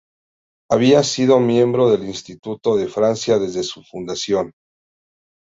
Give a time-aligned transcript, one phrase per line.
[0.71, 4.51] Había sido miembro del Instituto de Francia desde su fundación.